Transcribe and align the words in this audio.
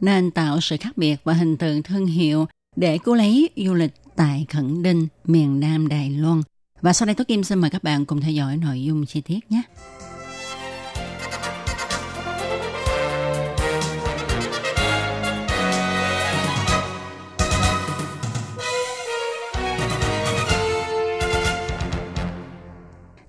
nên 0.00 0.30
tạo 0.30 0.60
sự 0.60 0.76
khác 0.80 0.96
biệt 0.96 1.16
và 1.24 1.32
hình 1.32 1.56
tượng 1.56 1.82
thương 1.82 2.06
hiệu 2.06 2.46
để 2.76 2.98
cứu 2.98 3.14
lấy 3.14 3.50
du 3.56 3.74
lịch 3.74 3.92
tại 4.16 4.46
Khẩn 4.48 4.82
Đinh, 4.82 5.08
miền 5.24 5.60
Nam 5.60 5.88
Đài 5.88 6.10
Loan. 6.10 6.42
Và 6.80 6.92
sau 6.92 7.06
đây 7.06 7.14
tôi 7.14 7.24
Kim 7.24 7.44
xin 7.44 7.58
mời 7.58 7.70
các 7.70 7.82
bạn 7.82 8.04
cùng 8.06 8.20
theo 8.20 8.30
dõi 8.30 8.56
nội 8.56 8.82
dung 8.82 9.06
chi 9.06 9.20
tiết 9.20 9.50
nhé. 9.50 9.62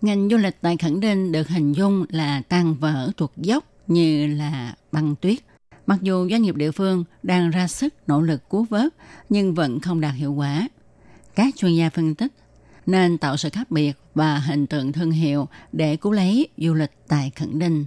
Ngành 0.01 0.29
du 0.29 0.37
lịch 0.37 0.55
tại 0.61 0.77
Khẩn 0.77 0.99
Đinh 0.99 1.31
được 1.31 1.47
hình 1.47 1.73
dung 1.73 2.05
là 2.09 2.41
tan 2.49 2.75
vỡ 2.75 3.11
tuột 3.17 3.31
dốc 3.37 3.63
như 3.87 4.27
là 4.27 4.75
băng 4.91 5.15
tuyết. 5.15 5.39
Mặc 5.87 5.99
dù 6.01 6.29
doanh 6.29 6.41
nghiệp 6.41 6.55
địa 6.55 6.71
phương 6.71 7.03
đang 7.23 7.49
ra 7.49 7.67
sức 7.67 7.93
nỗ 8.07 8.21
lực 8.21 8.49
cứu 8.49 8.65
vớt 8.69 8.93
nhưng 9.29 9.53
vẫn 9.53 9.79
không 9.79 10.01
đạt 10.01 10.13
hiệu 10.15 10.33
quả. 10.33 10.67
Các 11.35 11.55
chuyên 11.55 11.75
gia 11.75 11.89
phân 11.89 12.15
tích 12.15 12.33
nên 12.85 13.17
tạo 13.17 13.37
sự 13.37 13.49
khác 13.49 13.71
biệt 13.71 13.93
và 14.15 14.37
hình 14.37 14.67
tượng 14.67 14.91
thương 14.91 15.11
hiệu 15.11 15.47
để 15.71 15.95
cứu 15.95 16.11
lấy 16.11 16.47
du 16.57 16.73
lịch 16.73 16.91
tại 17.07 17.31
Khẩn 17.35 17.59
Đinh. 17.59 17.85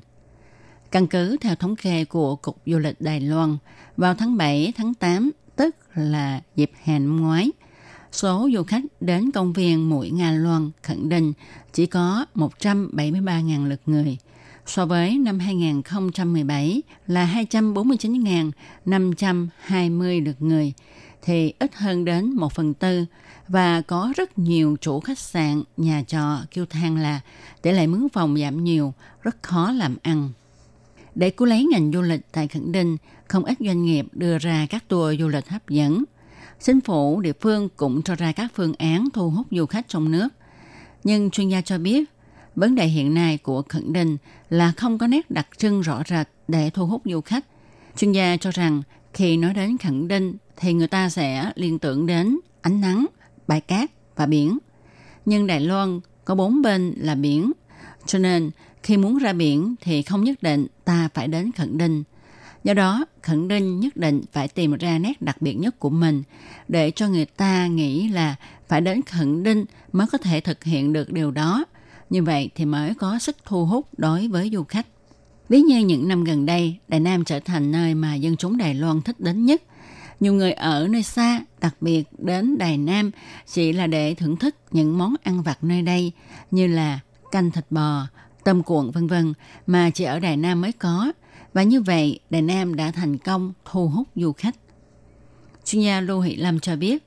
Căn 0.91 1.07
cứ 1.07 1.37
theo 1.41 1.55
thống 1.55 1.77
kê 1.77 2.05
của 2.05 2.37
Cục 2.37 2.63
Du 2.67 2.79
lịch 2.79 3.01
Đài 3.01 3.21
Loan, 3.21 3.57
vào 3.97 4.15
tháng 4.15 4.37
7, 4.37 4.73
tháng 4.77 4.95
8, 4.95 5.31
tức 5.57 5.77
là 5.95 6.41
dịp 6.57 6.71
hè 6.83 6.99
năm 6.99 7.17
ngoái, 7.17 7.51
số 8.13 8.49
du 8.55 8.63
khách 8.63 8.85
đến 9.01 9.31
công 9.31 9.53
viên 9.53 9.91
Mũi 9.91 10.11
Nga 10.11 10.33
Loan 10.33 10.71
khẩn 10.83 11.09
định 11.09 11.33
chỉ 11.73 11.87
có 11.87 12.27
173.000 12.35 13.69
lượt 13.69 13.81
người, 13.87 14.19
so 14.71 14.87
với 14.87 15.19
năm 15.19 15.39
2017 15.39 16.83
là 17.07 17.45
249.520 17.53 20.25
lượt 20.25 20.43
người, 20.43 20.73
thì 21.23 21.53
ít 21.59 21.75
hơn 21.75 22.05
đến 22.05 22.31
1 22.31 22.53
phần 22.53 22.75
tư 22.75 23.05
và 23.49 23.81
có 23.81 24.13
rất 24.17 24.39
nhiều 24.39 24.77
chủ 24.81 25.01
khách 25.01 25.19
sạn, 25.19 25.63
nhà 25.77 26.03
trọ 26.07 26.39
kêu 26.51 26.67
than 26.67 26.97
là 26.97 27.21
tỷ 27.63 27.73
lệ 27.73 27.87
mướn 27.87 28.09
phòng 28.13 28.37
giảm 28.41 28.65
nhiều, 28.65 28.95
rất 29.23 29.43
khó 29.43 29.73
làm 29.73 29.97
ăn. 30.03 30.31
Để 31.15 31.31
cứu 31.31 31.49
lấy 31.49 31.67
ngành 31.73 31.93
du 31.93 32.03
lịch 32.03 32.21
tại 32.33 32.49
Khẩn 32.49 32.73
Đinh, 32.73 32.97
không 33.29 33.45
ít 33.45 33.59
doanh 33.61 33.85
nghiệp 33.85 34.07
đưa 34.13 34.39
ra 34.39 34.67
các 34.71 34.89
tour 34.89 35.21
du 35.21 35.29
lịch 35.29 35.49
hấp 35.49 35.69
dẫn– 35.69 36.05
Chính 36.61 36.81
phủ 36.81 37.21
địa 37.21 37.33
phương 37.41 37.69
cũng 37.77 38.03
cho 38.03 38.15
ra 38.15 38.33
các 38.33 38.51
phương 38.55 38.73
án 38.79 39.09
thu 39.13 39.31
hút 39.31 39.47
du 39.51 39.67
khách 39.67 39.89
trong 39.89 40.11
nước. 40.11 40.29
Nhưng 41.05 41.31
chuyên 41.31 41.49
gia 41.49 41.61
cho 41.61 41.79
biết, 41.79 42.05
vấn 42.61 42.75
đề 42.75 42.87
hiện 42.87 43.15
nay 43.15 43.39
của 43.39 43.63
Khẩn 43.69 43.93
Đình 43.93 44.17
là 44.51 44.73
không 44.77 44.99
có 44.99 45.07
nét 45.07 45.31
đặc 45.31 45.47
trưng 45.57 45.81
rõ 45.81 46.03
rệt 46.09 46.29
để 46.49 46.71
thu 46.71 46.87
hút 46.87 47.03
du 47.05 47.21
khách. 47.21 47.45
Chuyên 47.97 48.13
gia 48.13 48.37
cho 48.37 48.51
rằng 48.51 48.83
khi 49.15 49.37
nói 49.37 49.55
đến 49.55 49.79
Khẩn 49.79 50.09
đình 50.09 50.37
thì 50.57 50.73
người 50.73 50.89
ta 50.89 51.09
sẽ 51.09 51.53
liên 51.55 51.79
tưởng 51.79 52.07
đến 52.07 52.39
ánh 52.63 52.81
nắng, 52.81 53.07
bãi 53.47 53.61
cát 53.61 53.91
và 54.17 54.27
biển. 54.27 54.59
Nhưng 55.25 55.47
Đài 55.47 55.61
Loan 55.61 56.01
có 56.25 56.35
bốn 56.35 56.63
bên 56.63 56.95
là 56.97 57.15
biển, 57.15 57.53
cho 58.07 58.19
nên 58.19 58.51
khi 58.83 58.97
muốn 58.97 59.19
ra 59.19 59.33
biển 59.33 59.75
thì 59.81 60.03
không 60.03 60.25
nhất 60.25 60.43
định 60.43 60.67
ta 60.85 61.09
phải 61.15 61.29
đến 61.29 61.53
Khẩn 61.53 61.79
đình. 61.79 62.05
Do 62.65 62.75
đó, 62.75 63.05
khẩn 63.23 63.49
đình 63.49 63.81
nhất 63.81 63.97
định 63.97 64.23
phải 64.33 64.49
tìm 64.49 64.73
ra 64.73 64.99
nét 64.99 65.23
đặc 65.23 65.43
biệt 65.43 65.55
nhất 65.55 65.79
của 65.79 65.91
mình 65.91 66.23
để 66.69 66.91
cho 66.91 67.09
người 67.09 67.25
ta 67.25 67.67
nghĩ 67.67 68.09
là 68.09 68.37
phải 68.69 68.81
đến 68.81 69.03
khẩn 69.03 69.43
đình 69.43 69.65
mới 69.93 70.07
có 70.07 70.19
thể 70.19 70.41
thực 70.41 70.65
hiện 70.65 70.93
được 70.93 71.13
điều 71.13 71.31
đó. 71.31 71.65
Như 72.11 72.23
vậy 72.23 72.51
thì 72.55 72.65
mới 72.65 72.95
có 72.95 73.19
sức 73.19 73.37
thu 73.45 73.67
hút 73.67 73.89
đối 73.99 74.29
với 74.29 74.51
du 74.53 74.65
khách. 74.65 74.87
Ví 75.49 75.61
như 75.61 75.79
những 75.79 76.09
năm 76.09 76.25
gần 76.25 76.47
đây, 76.47 76.77
Đài 76.89 77.01
Nam 77.01 77.25
trở 77.25 77.41
thành 77.41 77.71
nơi 77.71 77.95
mà 77.95 78.15
dân 78.15 78.37
chúng 78.37 78.57
Đài 78.57 78.75
Loan 78.75 79.03
thích 79.03 79.21
đến 79.21 79.45
nhất. 79.47 79.63
Nhiều 80.21 80.35
người 80.35 80.53
ở 80.53 80.89
nơi 80.89 81.03
xa, 81.03 81.41
đặc 81.61 81.77
biệt 81.81 82.05
đến 82.19 82.59
Đài 82.59 82.79
Nam, 82.79 83.11
chỉ 83.47 83.73
là 83.73 83.87
để 83.87 84.15
thưởng 84.15 84.37
thức 84.37 84.57
những 84.71 84.99
món 84.99 85.15
ăn 85.23 85.43
vặt 85.43 85.65
nơi 85.65 85.83
đây 85.83 86.13
như 86.51 86.67
là 86.67 87.01
canh 87.33 87.51
thịt 87.51 87.67
bò, 87.71 88.07
tôm 88.45 88.63
cuộn 88.63 88.91
vân 88.91 89.07
vân 89.07 89.33
mà 89.67 89.91
chỉ 89.91 90.05
ở 90.05 90.19
Đài 90.19 90.37
Nam 90.37 90.61
mới 90.61 90.73
có 90.73 91.13
và 91.53 91.63
như 91.63 91.81
vậy, 91.81 92.21
Đài 92.31 92.43
Nam 92.43 92.77
đã 92.77 92.91
thành 92.91 93.19
công 93.19 93.53
thu 93.65 93.89
hút 93.89 94.09
du 94.15 94.33
khách. 94.33 94.57
Chuyên 95.65 95.83
gia 95.83 96.01
Lưu 96.01 96.23
Thị 96.23 96.37
Lâm 96.37 96.61
cho 96.61 96.77
biết, 96.77 97.05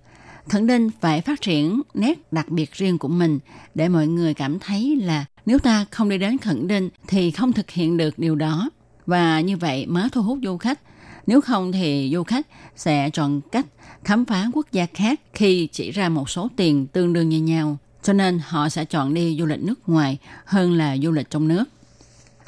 khẳng 0.50 0.68
Đinh 0.68 0.90
phải 1.02 1.22
phát 1.22 1.42
triển 1.42 1.82
nét 1.94 2.32
đặc 2.32 2.50
biệt 2.50 2.72
riêng 2.74 2.98
của 2.98 3.08
mình 3.08 3.40
để 3.76 3.90
mọi 3.90 4.08
người 4.08 4.34
cảm 4.34 4.60
thấy 4.60 4.96
là 4.96 5.26
nếu 5.46 5.60
ta 5.60 5.86
không 5.92 6.10
đi 6.10 6.18
đến 6.18 6.38
khẩn 6.38 6.68
Đinh 6.68 6.90
thì 7.08 7.32
không 7.32 7.54
thực 7.54 7.72
hiện 7.72 7.98
được 7.98 8.20
điều 8.20 8.36
đó. 8.36 8.70
Và 9.06 9.40
như 9.40 9.58
vậy 9.58 9.86
mới 9.86 10.10
thu 10.10 10.22
hút 10.22 10.40
du 10.44 10.58
khách. 10.58 10.80
Nếu 11.28 11.42
không 11.42 11.72
thì 11.72 12.12
du 12.14 12.24
khách 12.24 12.48
sẽ 12.76 13.10
chọn 13.10 13.42
cách 13.52 13.66
khám 14.04 14.26
phá 14.26 14.48
quốc 14.54 14.68
gia 14.72 14.86
khác 14.94 15.22
khi 15.34 15.68
chỉ 15.72 15.92
ra 15.92 16.10
một 16.10 16.30
số 16.30 16.50
tiền 16.56 16.88
tương 16.88 17.14
đương 17.14 17.30
như 17.30 17.42
nhau. 17.42 17.78
Cho 18.04 18.14
nên 18.14 18.40
họ 18.48 18.70
sẽ 18.70 18.86
chọn 18.86 19.14
đi 19.14 19.38
du 19.40 19.46
lịch 19.46 19.64
nước 19.64 19.90
ngoài 19.90 20.18
hơn 20.46 20.74
là 20.74 20.98
du 20.98 21.12
lịch 21.12 21.30
trong 21.30 21.48
nước. 21.48 21.64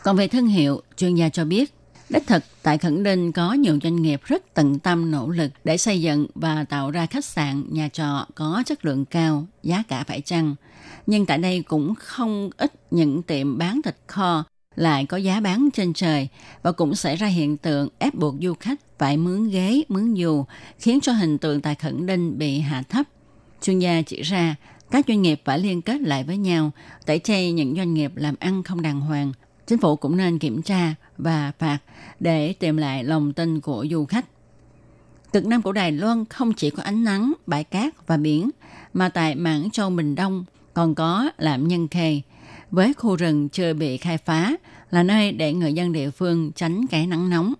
Còn 0.04 0.16
về 0.16 0.28
thương 0.28 0.48
hiệu, 0.48 0.82
chuyên 0.98 1.16
gia 1.16 1.30
cho 1.30 1.46
biết 1.46 1.74
Đích 2.10 2.28
thực, 2.28 2.44
tại 2.64 2.78
Khẩn 2.78 3.04
Đinh 3.04 3.32
có 3.32 3.54
nhiều 3.54 3.80
doanh 3.84 3.96
nghiệp 3.96 4.22
rất 4.26 4.54
tận 4.54 4.80
tâm 4.80 5.12
nỗ 5.12 5.30
lực 5.30 5.52
để 5.64 5.78
xây 5.78 6.02
dựng 6.02 6.28
và 6.36 6.64
tạo 6.64 6.92
ra 6.92 7.06
khách 7.06 7.26
sạn, 7.26 7.64
nhà 7.70 7.90
trọ 7.90 8.28
có 8.36 8.64
chất 8.66 8.86
lượng 8.86 9.06
cao, 9.06 9.46
giá 9.64 9.84
cả 9.88 10.04
phải 10.08 10.22
chăng. 10.22 10.56
Nhưng 11.08 11.26
tại 11.26 11.38
đây 11.38 11.62
cũng 11.62 11.96
không 11.96 12.50
ít 12.58 12.72
những 12.92 13.24
tiệm 13.24 13.58
bán 13.58 13.82
thịt 13.82 13.96
kho 14.08 14.44
lại 14.76 15.06
có 15.06 15.18
giá 15.18 15.40
bán 15.40 15.70
trên 15.74 15.94
trời 15.94 16.28
và 16.64 16.72
cũng 16.72 16.96
xảy 16.96 17.16
ra 17.16 17.28
hiện 17.28 17.58
tượng 17.58 17.90
ép 18.00 18.14
buộc 18.16 18.36
du 18.42 18.54
khách 18.54 18.82
phải 18.98 19.18
mướn 19.18 19.50
ghế, 19.50 19.84
mướn 19.88 20.14
dù, 20.14 20.46
khiến 20.80 21.00
cho 21.02 21.12
hình 21.12 21.38
tượng 21.38 21.62
tại 21.62 21.76
Khẩn 21.76 22.06
Đinh 22.06 22.38
bị 22.38 22.60
hạ 22.60 22.84
thấp. 22.90 23.06
Chuyên 23.62 23.80
gia 23.80 24.02
chỉ 24.02 24.22
ra, 24.22 24.56
các 24.92 25.06
doanh 25.08 25.22
nghiệp 25.22 25.42
phải 25.46 25.60
liên 25.60 25.82
kết 25.82 26.02
lại 26.02 26.24
với 26.24 26.38
nhau, 26.38 26.72
tẩy 27.06 27.20
chay 27.20 27.52
những 27.52 27.76
doanh 27.76 27.94
nghiệp 27.94 28.12
làm 28.16 28.36
ăn 28.40 28.64
không 28.64 28.82
đàng 28.82 29.02
hoàng. 29.02 29.32
Chính 29.68 29.80
phủ 29.80 29.96
cũng 29.96 30.18
nên 30.18 30.40
kiểm 30.40 30.62
tra 30.62 30.96
và 31.18 31.52
phạt 31.60 31.78
để 32.20 32.54
tìm 32.54 32.78
lại 32.78 33.04
lòng 33.04 33.34
tin 33.34 33.62
của 33.62 33.86
du 33.92 34.06
khách. 34.06 34.26
Cực 35.34 35.46
Nam 35.46 35.62
của 35.62 35.72
Đài 35.72 35.92
Loan 35.92 36.26
không 36.26 36.54
chỉ 36.54 36.70
có 36.70 36.84
ánh 36.84 37.04
nắng, 37.04 37.34
bãi 37.48 37.64
cát 37.64 38.08
và 38.08 38.18
biển, 38.18 38.50
mà 38.94 39.10
tại 39.10 39.36
mảng 39.36 39.70
châu 39.70 39.90
Bình 39.90 40.16
Đông 40.16 40.46
còn 40.74 40.96
có 40.96 41.30
Lạm 41.38 41.68
Nhân 41.68 41.88
Khê, 41.88 42.22
với 42.72 42.94
khu 42.94 43.16
rừng 43.16 43.50
chưa 43.50 43.74
bị 43.74 43.98
khai 43.98 44.18
phá, 44.18 44.56
là 44.92 45.04
nơi 45.04 45.32
để 45.32 45.54
người 45.54 45.74
dân 45.74 45.92
địa 45.92 46.10
phương 46.10 46.52
tránh 46.56 46.88
cái 46.88 47.08
nắng 47.08 47.30
nóng. 47.30 47.54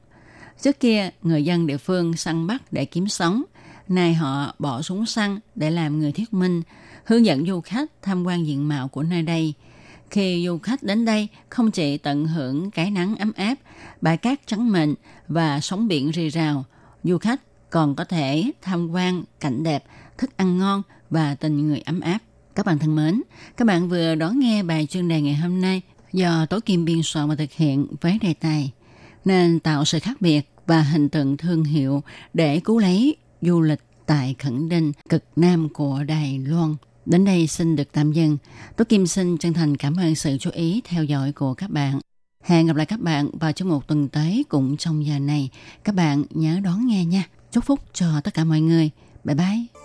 Trước 0.62 0.80
kia, 0.80 1.10
người 1.22 1.46
dân 1.46 1.68
địa 1.68 1.78
phương 1.78 2.18
săn 2.18 2.48
bắt 2.48 2.62
để 2.72 2.86
kiếm 2.86 3.08
sống, 3.08 3.44
nay 3.88 4.14
họ 4.14 4.56
bỏ 4.60 4.82
súng 4.82 5.06
săn 5.06 5.40
để 5.56 5.72
làm 5.72 6.00
người 6.00 6.12
thuyết 6.12 6.34
minh, 6.34 6.62
hướng 7.06 7.26
dẫn 7.26 7.46
du 7.46 7.62
khách 7.62 7.92
tham 8.02 8.24
quan 8.24 8.48
diện 8.48 8.68
mạo 8.68 8.88
của 8.88 9.04
nơi 9.04 9.22
đây– 9.22 9.54
khi 10.10 10.44
du 10.48 10.58
khách 10.58 10.84
đến 10.84 11.06
đây 11.06 11.28
không 11.50 11.72
chỉ 11.72 11.98
tận 11.98 12.26
hưởng 12.26 12.72
cái 12.72 12.92
nắng 12.92 13.16
ấm 13.16 13.32
áp, 13.36 13.56
bãi 14.02 14.18
cát 14.18 14.48
trắng 14.48 14.72
mịn 14.72 14.96
và 15.28 15.60
sóng 15.60 15.88
biển 15.88 16.12
rì 16.12 16.30
rào, 16.30 16.66
du 17.04 17.18
khách 17.18 17.42
còn 17.70 17.96
có 17.96 18.04
thể 18.04 18.52
tham 18.62 18.92
quan 18.92 19.24
cảnh 19.40 19.64
đẹp, 19.64 19.84
thức 20.18 20.38
ăn 20.38 20.58
ngon 20.58 20.82
và 21.10 21.36
tình 21.36 21.68
người 21.68 21.80
ấm 21.80 22.00
áp. 22.00 22.20
Các 22.56 22.66
bạn 22.66 22.80
thân 22.80 22.96
mến, 22.96 23.22
các 23.58 23.68
bạn 23.68 23.90
vừa 23.90 24.16
đón 24.16 24.40
nghe 24.40 24.64
bài 24.64 24.88
chuyên 24.90 25.08
đề 25.08 25.22
ngày 25.22 25.36
hôm 25.36 25.62
nay 25.62 25.82
do 26.14 26.46
Tố 26.46 26.60
Kim 26.60 26.86
biên 26.86 27.02
soạn 27.04 27.30
và 27.30 27.36
thực 27.36 27.52
hiện 27.52 27.88
với 28.02 28.20
đề 28.22 28.34
tài 28.34 28.72
nên 29.26 29.60
tạo 29.60 29.86
sự 29.86 30.00
khác 30.00 30.22
biệt 30.22 30.50
và 30.68 30.82
hình 30.82 31.10
tượng 31.10 31.38
thương 31.38 31.64
hiệu 31.64 32.04
để 32.34 32.60
cứu 32.60 32.80
lấy 32.80 33.16
du 33.42 33.62
lịch 33.62 33.82
tại 34.06 34.36
Khẩn 34.40 34.70
Đinh, 34.70 34.92
cực 35.10 35.24
nam 35.36 35.70
của 35.70 36.04
Đài 36.04 36.40
Loan. 36.40 36.76
Đến 37.06 37.26
đây 37.26 37.48
xin 37.48 37.76
được 37.76 37.92
tạm 37.92 38.12
dừng. 38.12 38.38
Tố 38.78 38.86
Kim 38.86 39.08
xin 39.08 39.38
chân 39.38 39.54
thành 39.54 39.78
cảm 39.78 39.96
ơn 39.96 40.16
sự 40.16 40.38
chú 40.40 40.50
ý, 40.54 40.82
theo 40.86 41.04
dõi 41.04 41.32
của 41.32 41.54
các 41.54 41.70
bạn. 41.70 42.00
Hẹn 42.44 42.68
gặp 42.68 42.76
lại 42.76 42.86
các 42.86 43.00
bạn 43.00 43.30
vào 43.40 43.52
trong 43.52 43.70
một 43.70 43.88
tuần 43.88 44.08
tới 44.08 44.46
cũng 44.50 44.78
trong 44.78 45.06
giờ 45.06 45.20
này. 45.20 45.50
Các 45.84 45.96
bạn 45.96 46.24
nhớ 46.30 46.60
đón 46.64 46.88
nghe 46.88 47.06
nha. 47.06 47.24
Chúc 47.52 47.64
phúc 47.64 47.80
cho 47.94 48.22
tất 48.24 48.34
cả 48.34 48.44
mọi 48.44 48.62
người. 48.62 48.90
Bye 49.24 49.36
bye. 49.36 49.85